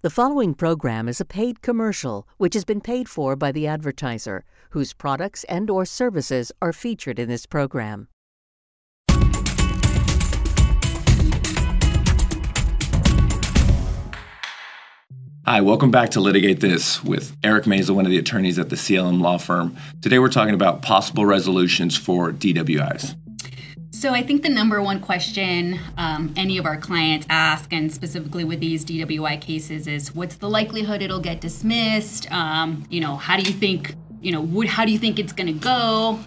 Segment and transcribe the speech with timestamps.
[0.00, 4.44] The following program is a paid commercial which has been paid for by the advertiser,
[4.70, 8.06] whose products and or services are featured in this program.
[15.44, 18.76] Hi, welcome back to Litigate This with Eric Meza, one of the attorneys at the
[18.76, 19.76] CLM law firm.
[20.00, 23.16] Today we're talking about possible resolutions for DWIs.
[23.98, 28.44] So, I think the number one question um, any of our clients ask, and specifically
[28.44, 32.30] with these DWI cases, is what's the likelihood it'll get dismissed?
[32.30, 35.48] Um, you know, how do you think, you know, how do you think it's going
[35.48, 36.20] to go?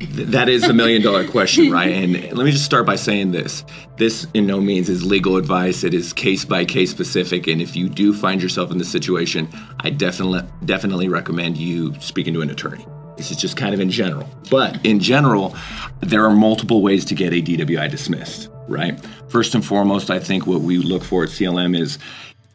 [0.00, 1.90] That is a million dollar question, right?
[1.90, 3.64] And let me just start by saying this.
[3.96, 5.84] This in no means is legal advice.
[5.84, 7.46] It is case by case specific.
[7.46, 9.48] And if you do find yourself in this situation,
[9.80, 12.84] I definitely definitely recommend you speaking to an attorney.
[13.18, 14.30] This is just kind of in general.
[14.50, 15.54] But in general,
[16.00, 18.98] there are multiple ways to get a DWI dismissed, right?
[19.28, 21.98] First and foremost, I think what we look for at CLM is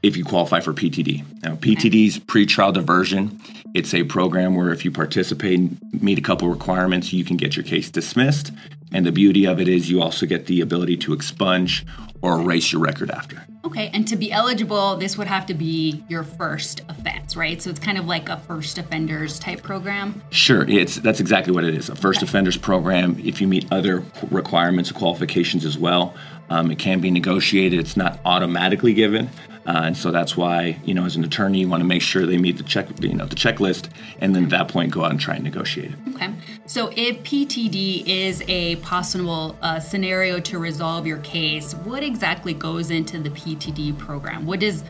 [0.04, 1.24] if you qualify for PTD.
[1.44, 3.42] Now, PTD's pretrial diversion.
[3.74, 7.56] It's a program where if you participate and meet a couple requirements, you can get
[7.56, 8.52] your case dismissed.
[8.92, 11.86] And the beauty of it is you also get the ability to expunge
[12.22, 13.44] or erase your record after.
[13.66, 17.62] Okay, and to be eligible, this would have to be your first offense, right?
[17.62, 20.22] So it's kind of like a first offenders type program.
[20.30, 21.90] Sure, it's that's exactly what it is.
[21.90, 22.28] A first okay.
[22.28, 23.20] offenders program.
[23.23, 26.14] If you meet other requirements and qualifications as well,
[26.50, 27.80] um, it can be negotiated.
[27.80, 29.30] It's not automatically given,
[29.66, 32.25] uh, and so that's why, you know, as an attorney, you want to make sure
[32.25, 33.89] they meet the check, you know, the checklist,
[34.20, 36.16] and then at that point, go out and try and negotiate it.
[36.16, 36.33] Okay.
[36.66, 42.92] So if PTD is a possible uh, scenario to resolve your case, what exactly goes
[42.92, 44.45] into the PTD program?
[44.45, 44.83] What does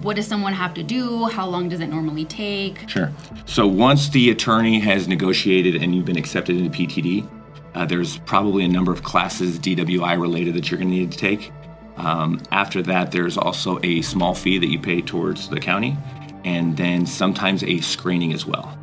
[0.00, 1.26] what does someone have to do?
[1.26, 2.88] How long does it normally take?
[2.88, 3.12] Sure.
[3.44, 7.28] So once the attorney has negotiated and you've been accepted into PTD,
[7.74, 11.18] uh, there's probably a number of classes DWI related that you're going to need to
[11.18, 11.52] take.
[11.96, 15.96] Um, after that, there's also a small fee that you pay towards the county,
[16.44, 18.76] and then sometimes a screening as well.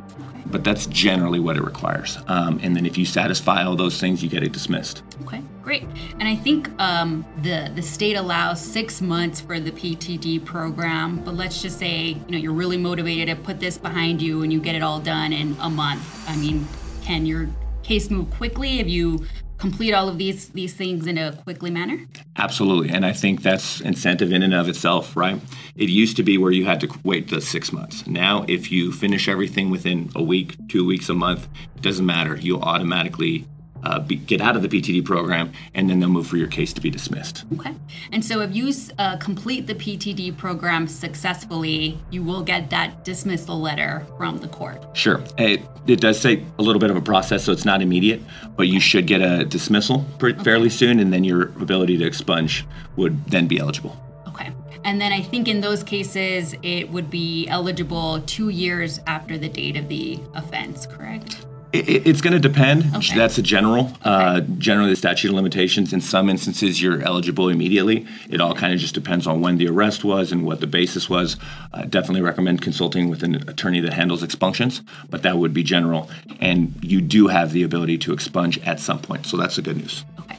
[0.46, 2.18] But that's generally what it requires.
[2.28, 5.02] Um, and then if you satisfy all those things, you get it dismissed.
[5.22, 5.84] Okay, great.
[6.20, 11.24] And I think um, the the state allows six months for the PTD program.
[11.24, 14.52] But let's just say you know you're really motivated to put this behind you, and
[14.52, 16.02] you get it all done in a month.
[16.28, 16.68] I mean,
[17.02, 17.48] can your
[17.82, 18.78] case move quickly?
[18.78, 19.24] Have you
[19.58, 22.06] complete all of these these things in a quickly manner?
[22.36, 25.40] Absolutely, and I think that's incentive in and of itself, right?
[25.76, 28.06] It used to be where you had to wait the six months.
[28.06, 32.36] Now, if you finish everything within a week, two weeks, a month, it doesn't matter.
[32.36, 33.46] You'll automatically
[33.84, 36.72] uh, be, get out of the PTD program, and then they'll move for your case
[36.72, 37.44] to be dismissed.
[37.54, 37.74] Okay.
[38.12, 43.60] And so if you uh, complete the PTD program successfully, you will get that dismissal
[43.60, 44.84] letter from the court.
[44.96, 45.22] Sure.
[45.38, 48.22] It, it does take a little bit of a process, so it's not immediate,
[48.56, 50.42] but you should get a dismissal okay.
[50.42, 52.64] fairly soon, and then your ability to expunge
[52.96, 54.00] would then be eligible.
[54.28, 54.50] Okay.
[54.84, 59.48] And then I think in those cases, it would be eligible two years after the
[59.48, 61.46] date of the offense, correct?
[61.74, 62.94] It, it's going to depend.
[62.94, 63.16] Okay.
[63.16, 63.92] That's a general.
[64.02, 65.92] Uh, generally, the statute of limitations.
[65.92, 68.06] In some instances, you're eligible immediately.
[68.30, 71.10] It all kind of just depends on when the arrest was and what the basis
[71.10, 71.36] was.
[71.72, 76.08] Uh, definitely recommend consulting with an attorney that handles expunctions, but that would be general.
[76.40, 79.26] And you do have the ability to expunge at some point.
[79.26, 80.04] So that's the good news.
[80.20, 80.38] Okay.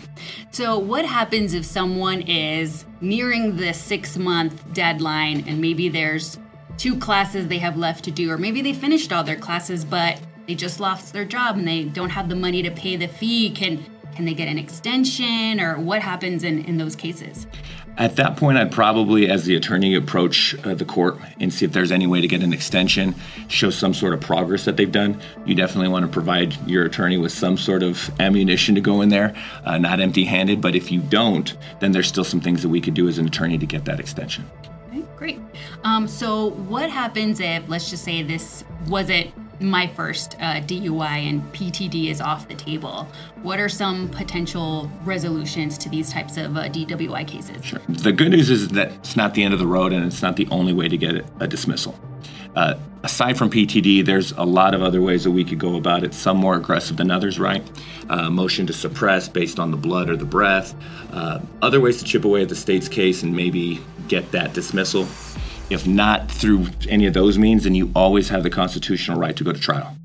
[0.52, 6.40] So, what happens if someone is nearing the six month deadline and maybe there's
[6.78, 10.20] two classes they have left to do, or maybe they finished all their classes, but
[10.48, 13.50] they just lost their job and they don't have the money to pay the fee.
[13.52, 13.86] Can
[14.16, 17.48] can they get an extension or what happens in, in those cases?
[17.98, 21.72] At that point i'd probably as the attorney approach uh, the court and see if
[21.72, 23.16] there's any way to get an extension
[23.48, 25.20] show some sort of progress that they've done.
[25.46, 29.10] You definitely want to provide your attorney with some sort of ammunition to go in
[29.10, 29.36] there
[29.66, 32.82] uh, not empty handed but if you don't then there's still some things that we
[32.82, 34.50] could do as an attorney to get that extension.
[34.62, 34.72] Okay
[35.16, 35.40] great.
[35.84, 41.42] Um, so what happens if let's just say this wasn't my first uh, DUI and
[41.54, 43.08] PTD is off the table.
[43.42, 47.64] What are some potential resolutions to these types of uh, DWI cases?
[47.64, 47.80] Sure.
[47.88, 50.36] The good news is that it's not the end of the road and it's not
[50.36, 51.98] the only way to get a dismissal.
[52.56, 56.04] Uh, aside from PTD, there's a lot of other ways that we could go about
[56.04, 57.64] it, some more aggressive than others, right?
[58.10, 60.74] Uh, motion to suppress based on the blood or the breath,
[61.12, 65.06] uh, other ways to chip away at the state's case and maybe get that dismissal.
[65.70, 69.44] If not through any of those means, then you always have the constitutional right to
[69.44, 69.96] go to trial.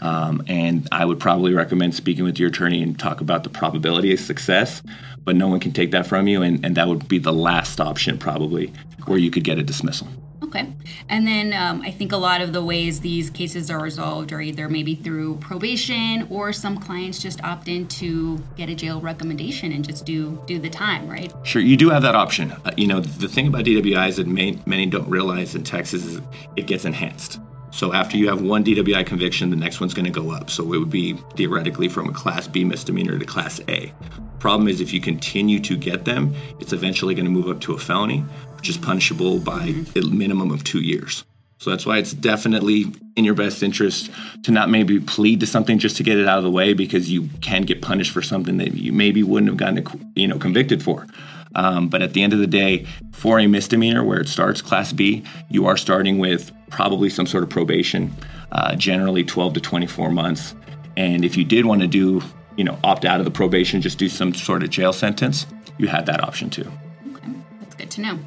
[0.00, 4.14] Um, and I would probably recommend speaking with your attorney and talk about the probability
[4.14, 4.82] of success,
[5.24, 7.80] but no one can take that from you, and, and that would be the last
[7.80, 8.72] option probably
[9.04, 10.08] where you could get a dismissal.
[10.50, 10.72] Okay.
[11.08, 14.40] And then um, I think a lot of the ways these cases are resolved are
[14.40, 19.70] either maybe through probation or some clients just opt in to get a jail recommendation
[19.70, 21.32] and just do do the time, right?
[21.44, 22.50] Sure, you do have that option.
[22.64, 26.04] Uh, you know, the thing about DWI is that may, many don't realize in Texas
[26.04, 26.20] is
[26.56, 27.38] it gets enhanced.
[27.70, 30.50] So after you have one DWI conviction, the next one's going to go up.
[30.50, 33.92] So it would be theoretically from a Class B misdemeanor to Class A.
[34.38, 37.74] Problem is, if you continue to get them, it's eventually going to move up to
[37.74, 38.20] a felony,
[38.56, 41.24] which is punishable by a minimum of two years.
[41.58, 42.86] So that's why it's definitely
[43.16, 44.10] in your best interest
[44.44, 47.10] to not maybe plead to something just to get it out of the way because
[47.10, 50.82] you can get punished for something that you maybe wouldn't have gotten you know convicted
[50.82, 51.06] for.
[51.54, 54.92] Um, but at the end of the day, for a misdemeanor where it starts Class
[54.94, 58.14] B, you are starting with probably some sort of probation,
[58.52, 60.54] uh, generally 12 to 24 months.
[60.96, 62.22] And if you did want to do,
[62.56, 65.46] you know, opt out of the probation, just do some sort of jail sentence,
[65.78, 66.70] you had that option too.
[67.14, 68.18] Okay, that's good to know.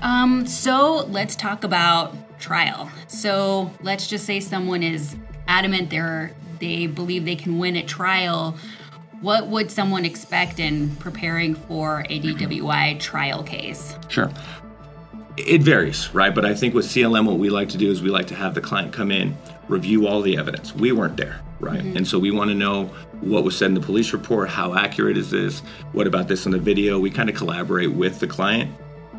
[0.00, 2.90] Um, so let's talk about trial.
[3.06, 6.32] So let's just say someone is adamant they're
[6.62, 8.56] they believe they can win at trial.
[9.20, 13.96] What would someone expect in preparing for a DWI trial case?
[14.08, 14.30] Sure.
[15.36, 16.34] It varies, right?
[16.34, 18.54] But I think with CLM, what we like to do is we like to have
[18.54, 19.36] the client come in,
[19.68, 20.74] review all the evidence.
[20.74, 21.80] We weren't there, right?
[21.80, 21.96] Mm-hmm.
[21.96, 22.90] And so we want to know
[23.22, 25.60] what was said in the police report, how accurate is this,
[25.92, 26.98] what about this in the video?
[26.98, 28.74] We kind of collaborate with the client.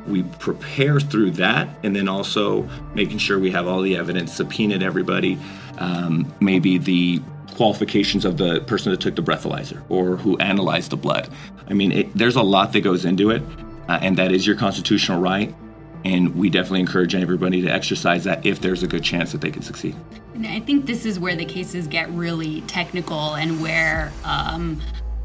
[0.06, 4.84] We prepare through that, and then also making sure we have all the evidence, subpoenaed
[4.84, 5.40] everybody,
[5.78, 7.22] um, maybe the
[7.56, 11.30] qualifications of the person that took the breathalyzer or who analyzed the blood.
[11.70, 13.42] I mean, it, there's a lot that goes into it,
[13.88, 15.56] uh, and that is your constitutional right.
[16.06, 19.52] And we definitely encourage everybody to exercise that if there's a good chance that they
[19.52, 19.96] can succeed.
[20.34, 24.82] And I think this is where the cases get really technical and where um,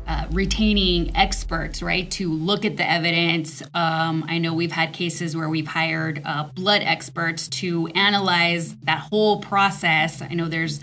[0.09, 3.63] uh, retaining experts, right, to look at the evidence.
[3.75, 9.01] Um, I know we've had cases where we've hired uh, blood experts to analyze that
[9.01, 10.23] whole process.
[10.23, 10.81] I know there's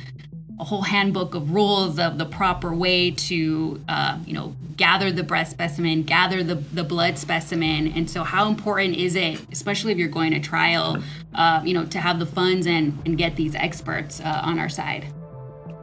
[0.59, 5.23] a whole handbook of rules of the proper way to, uh, you know, gather the
[5.23, 7.87] breath specimen, gather the, the blood specimen.
[7.89, 11.03] And so, how important is it, especially if you're going to trial,
[11.33, 14.69] uh, you know, to have the funds and, and get these experts uh, on our
[14.69, 15.07] side?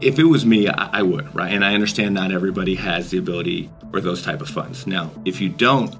[0.00, 1.52] If it was me, I, I would, right?
[1.52, 4.86] And I understand not everybody has the ability or those type of funds.
[4.86, 5.94] Now, if you don't,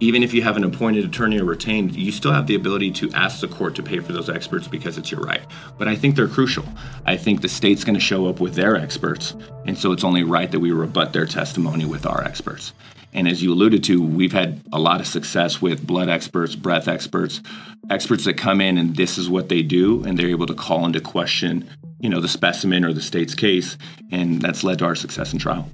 [0.00, 3.10] even if you have an appointed attorney or retained, you still have the ability to
[3.12, 5.42] ask the court to pay for those experts because it's your right.
[5.78, 6.64] But I think they're crucial.
[7.06, 9.34] I think the state's going to show up with their experts,
[9.66, 12.72] and so it's only right that we rebut their testimony with our experts.
[13.16, 16.86] And as you alluded to, we've had a lot of success with blood experts, breath
[16.86, 17.40] experts,
[17.88, 20.84] experts that come in and this is what they do, and they're able to call
[20.84, 23.78] into question, you know, the specimen or the state's case,
[24.12, 25.70] and that's led to our success in trial.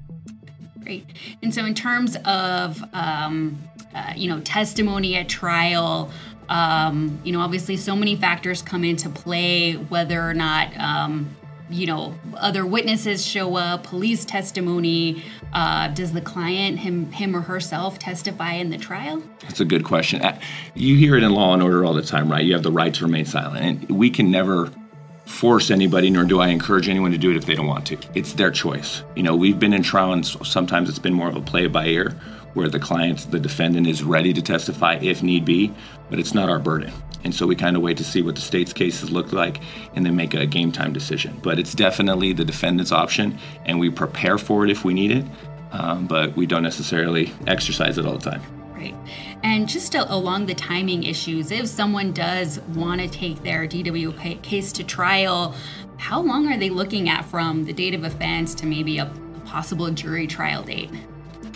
[0.83, 1.07] Great.
[1.43, 3.59] And so, in terms of um,
[3.95, 6.11] uh, you know testimony at trial,
[6.49, 10.77] um, you know, obviously, so many factors come into play, whether or not.
[10.79, 11.37] Um,
[11.71, 15.25] you know, other witnesses show up, police testimony.
[15.55, 19.23] Uh, does the client, him, him or herself, testify in the trial?
[19.41, 20.21] That's a good question.
[20.21, 20.39] Uh,
[20.75, 22.45] you hear it in Law and Order all the time, right?
[22.45, 24.71] You have the right to remain silent, and we can never
[25.25, 27.99] force anybody, nor do I encourage anyone to do it if they don't want to.
[28.15, 29.03] It's their choice.
[29.17, 31.87] You know, we've been in trial, and sometimes it's been more of a play by
[31.87, 32.11] ear,
[32.55, 35.73] where the client, the defendant, is ready to testify if need be,
[36.11, 36.93] but it's not our burden.
[37.25, 39.61] And so we kind of wait to see what the state's cases look like
[39.95, 41.39] and then make a game time decision.
[41.43, 45.25] But it's definitely the defendant's option, and we prepare for it if we need it,
[45.71, 48.62] um, but we don't necessarily exercise it all the time.
[48.83, 48.95] Right.
[49.45, 54.73] And just along the timing issues, if someone does want to take their DW case
[54.73, 55.55] to trial,
[55.99, 59.41] how long are they looking at from the date of offense to maybe a, a
[59.41, 60.91] possible jury trial date?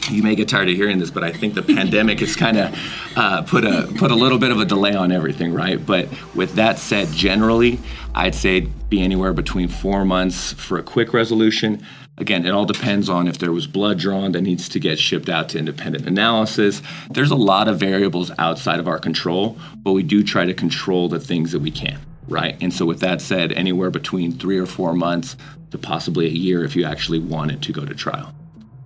[0.09, 2.79] you may get tired of hearing this, but I think the pandemic has kind of
[3.17, 5.85] uh, put a put a little bit of a delay on everything, right?
[5.85, 7.81] But with that said, generally,
[8.15, 11.85] I'd say be anywhere between four months for a quick resolution
[12.19, 15.29] Again, it all depends on if there was blood drawn that needs to get shipped
[15.29, 16.81] out to independent analysis.
[17.11, 21.11] There's a lot of variables outside of our control, but we do try to control
[21.11, 22.57] the things that we can, right?
[22.63, 25.37] And so, with that said, anywhere between three or four months
[25.73, 28.33] to possibly a year if you actually wanted to go to trial.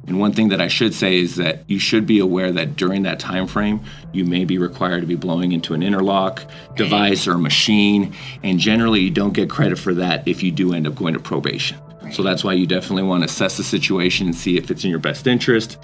[0.09, 3.05] And one thing that I should say is that you should be aware that during
[3.05, 3.81] that time frame,
[4.13, 9.03] you may be required to be blowing into an interlock device or machine, and generally
[9.03, 11.79] you don't get credit for that if you do end up going to probation.
[12.12, 14.90] So that's why you definitely want to assess the situation and see if it's in
[14.90, 15.79] your best interest.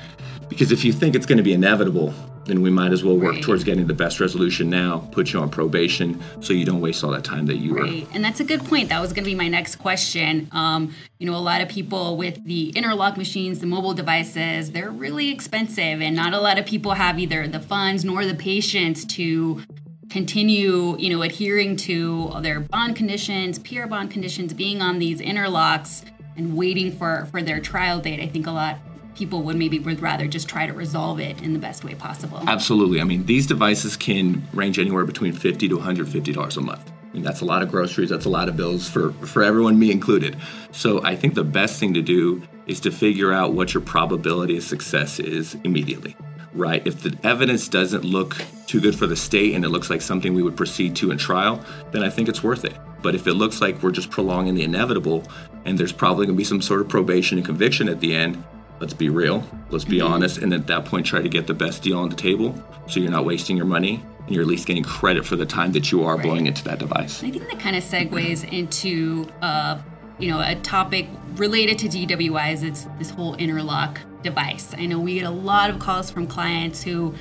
[0.48, 2.14] Because if you think it's going to be inevitable,
[2.46, 3.42] then we might as well work right.
[3.42, 7.10] towards getting the best resolution now, put you on probation so you don't waste all
[7.10, 8.04] that time that you right.
[8.04, 8.08] were.
[8.14, 8.88] And that's a good point.
[8.88, 10.48] That was going to be my next question.
[10.52, 14.90] Um, you know, a lot of people with the interlock machines, the mobile devices, they're
[14.90, 19.04] really expensive, and not a lot of people have either the funds nor the patience
[19.04, 19.62] to
[20.08, 26.04] continue, you know, adhering to their bond conditions, PR bond conditions, being on these interlocks
[26.36, 28.20] and waiting for for their trial date.
[28.20, 28.78] I think a lot
[29.16, 32.40] people would maybe would rather just try to resolve it in the best way possible.
[32.46, 33.00] Absolutely.
[33.00, 36.92] I mean, these devices can range anywhere between 50 to 150 dollars a month.
[37.02, 39.78] I mean, that's a lot of groceries, that's a lot of bills for for everyone
[39.78, 40.36] me included.
[40.72, 44.56] So, I think the best thing to do is to figure out what your probability
[44.56, 46.16] of success is immediately.
[46.52, 46.86] Right?
[46.86, 50.34] If the evidence doesn't look too good for the state and it looks like something
[50.34, 51.62] we would proceed to in trial,
[51.92, 52.74] then I think it's worth it.
[53.02, 55.24] But if it looks like we're just prolonging the inevitable
[55.66, 58.42] and there's probably going to be some sort of probation and conviction at the end,
[58.80, 60.12] let's be real, let's be mm-hmm.
[60.12, 62.54] honest, and at that point try to get the best deal on the table
[62.86, 65.72] so you're not wasting your money and you're at least getting credit for the time
[65.72, 66.22] that you are right.
[66.22, 67.22] blowing into that device.
[67.22, 69.80] I think that kind of segues into uh,
[70.18, 72.62] you know a topic related to DWIs.
[72.62, 74.74] It's this whole interlock device.
[74.76, 77.14] I know we get a lot of calls from clients who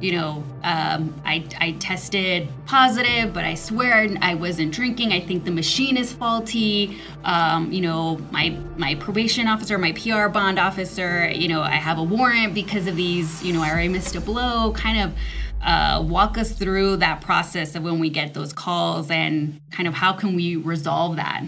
[0.00, 5.12] you know, um, I, I tested positive, but I swear I wasn't drinking.
[5.12, 6.98] I think the machine is faulty.
[7.24, 11.98] Um, you know, my my probation officer, my PR bond officer, you know, I have
[11.98, 13.42] a warrant because of these.
[13.42, 14.72] You know, I already missed a blow.
[14.72, 15.18] Kind of
[15.62, 19.94] uh, walk us through that process of when we get those calls and kind of
[19.94, 21.44] how can we resolve that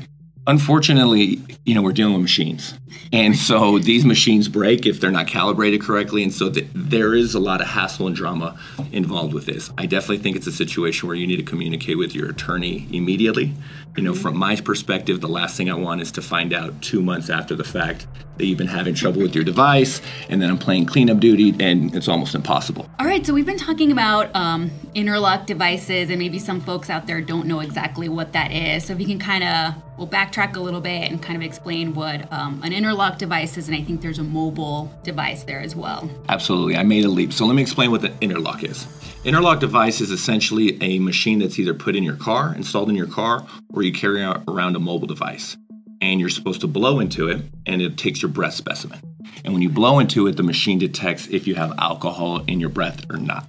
[0.51, 2.75] unfortunately, you know, we're dealing with machines.
[3.13, 6.23] And so these machines break if they're not calibrated correctly.
[6.23, 8.59] And so th- there is a lot of hassle and drama
[8.93, 9.71] involved with this.
[9.79, 13.55] I definitely think it's a situation where you need to communicate with your attorney immediately.
[13.97, 17.01] You know, from my perspective, the last thing I want is to find out two
[17.01, 18.07] months after the fact
[18.37, 21.95] that you've been having trouble with your device, and then I'm playing cleanup duty, and
[21.95, 22.89] it's almost impossible.
[22.99, 27.07] All right, so we've been talking about um, interlock devices, and maybe some folks out
[27.07, 28.85] there don't know exactly what that is.
[28.85, 31.95] So if you can kind of, we'll backtrack a little bit and kind of explain
[31.95, 35.77] what um, an interlock device is, and I think there's a mobile device there as
[35.77, 36.11] well.
[36.29, 37.33] Absolutely, I made a leap.
[37.33, 38.87] So let me explain what the interlock is.
[39.23, 43.07] Interlock device is essentially a machine that's either put in your car, installed in your
[43.07, 45.59] car, or you carry around a mobile device.
[46.01, 49.01] And you're supposed to blow into it, and it takes your breath specimen.
[49.45, 52.71] And when you blow into it, the machine detects if you have alcohol in your
[52.71, 53.47] breath or not.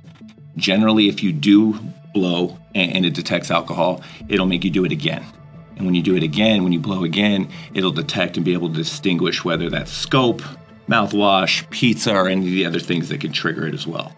[0.57, 1.79] Generally, if you do
[2.13, 5.25] blow and it detects alcohol, it'll make you do it again.
[5.77, 8.69] And when you do it again, when you blow again, it'll detect and be able
[8.69, 10.41] to distinguish whether that's scope,
[10.87, 14.13] mouthwash, pizza, or any of the other things that can trigger it as well.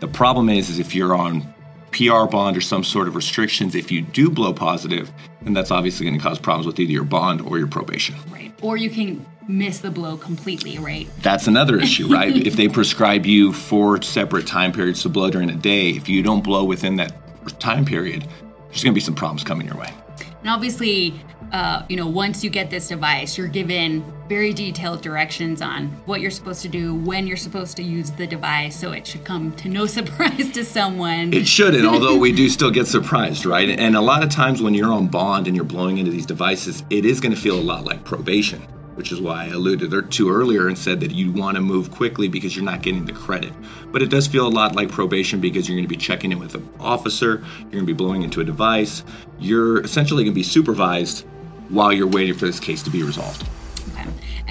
[0.00, 1.52] The problem is, is if you're on
[1.92, 6.06] PR bond or some sort of restrictions, if you do blow positive, then that's obviously
[6.06, 8.14] going to cause problems with either your bond or your probation.
[8.30, 8.52] Right.
[8.62, 11.08] Or you can miss the blow completely, right?
[11.20, 12.34] That's another issue, right?
[12.46, 16.22] if they prescribe you four separate time periods to blow during a day, if you
[16.22, 17.12] don't blow within that
[17.60, 18.26] time period,
[18.68, 19.92] there's going to be some problems coming your way.
[20.40, 21.14] And obviously,
[21.52, 26.22] uh, you know, once you get this device, you're given very detailed directions on what
[26.22, 28.80] you're supposed to do, when you're supposed to use the device.
[28.80, 31.34] So it should come to no surprise to someone.
[31.34, 33.68] It shouldn't, although we do still get surprised, right?
[33.68, 36.82] And a lot of times when you're on bond and you're blowing into these devices,
[36.88, 40.02] it is going to feel a lot like probation which is why I alluded er,
[40.02, 43.12] to earlier and said that you want to move quickly because you're not getting the
[43.14, 43.50] credit.
[43.90, 46.38] But it does feel a lot like probation because you're going to be checking in
[46.38, 49.02] with an officer, you're going to be blowing into a device,
[49.38, 51.24] you're essentially going to be supervised
[51.70, 53.48] while you're waiting for this case to be resolved.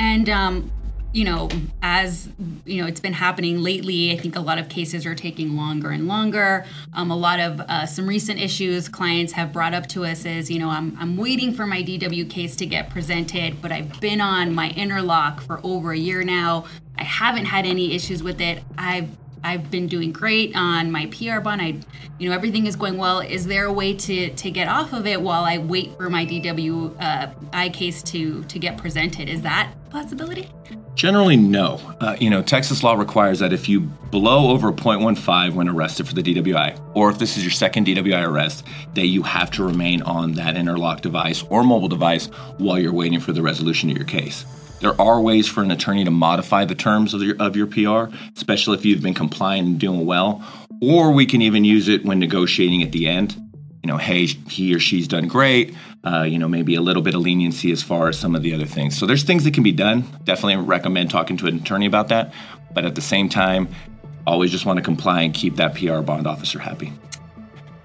[0.01, 0.72] And um,
[1.13, 1.48] you know,
[1.84, 2.27] as
[2.65, 4.12] you know, it's been happening lately.
[4.12, 6.65] I think a lot of cases are taking longer and longer.
[6.93, 10.50] Um, a lot of uh, some recent issues clients have brought up to us is,
[10.50, 14.22] you know, I'm I'm waiting for my DW case to get presented, but I've been
[14.22, 16.65] on my interlock for over a year now.
[16.98, 18.63] I haven't had any issues with it.
[18.79, 19.10] I've
[19.43, 21.62] I've been doing great on my PR bond.
[21.62, 21.79] I,
[22.19, 23.19] you know, everything is going well.
[23.19, 26.25] Is there a way to to get off of it while I wait for my
[26.25, 29.29] DW uh, case to to get presented?
[29.29, 30.50] Is that a possibility?
[30.95, 31.79] Generally, no.
[32.00, 36.13] Uh, you know, Texas law requires that if you blow over 0.15 when arrested for
[36.13, 40.01] the DWI, or if this is your second DWI arrest, that you have to remain
[40.01, 44.05] on that interlock device or mobile device while you're waiting for the resolution of your
[44.05, 44.45] case.
[44.81, 48.13] There are ways for an attorney to modify the terms of your, of your PR,
[48.35, 50.43] especially if you've been compliant and doing well.
[50.81, 53.35] Or we can even use it when negotiating at the end.
[53.83, 55.75] You know, hey, he or she's done great.
[56.03, 58.55] Uh, you know, maybe a little bit of leniency as far as some of the
[58.55, 58.97] other things.
[58.97, 60.03] So there's things that can be done.
[60.23, 62.33] Definitely recommend talking to an attorney about that.
[62.73, 63.67] But at the same time,
[64.25, 66.91] always just want to comply and keep that PR bond officer happy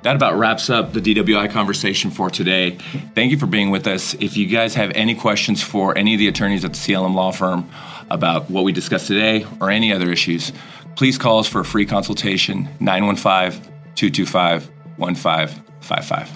[0.06, 2.78] that about wraps up the DWI conversation for today.
[3.16, 4.14] Thank you for being with us.
[4.14, 7.32] If you guys have any questions for any of the attorneys at the CLM Law
[7.32, 7.68] Firm
[8.08, 10.52] about what we discussed today or any other issues,
[10.94, 13.60] please call us for a free consultation 915
[13.96, 16.28] 225 1555.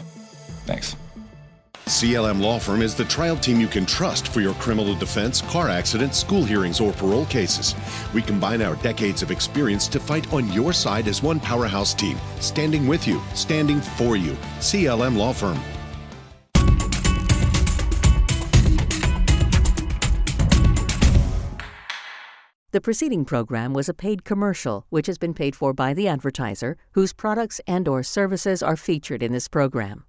[0.67, 0.97] Thanks.
[1.87, 5.69] CLM Law Firm is the trial team you can trust for your criminal defense, car
[5.69, 7.75] accident, school hearings, or parole cases.
[8.15, 12.17] We combine our decades of experience to fight on your side as one powerhouse team,
[12.39, 14.33] standing with you, standing for you.
[14.61, 15.59] CLM Law Firm.
[22.73, 26.77] The preceding program was a paid commercial which has been paid for by the advertiser
[26.93, 30.05] whose products and or services are featured in this program.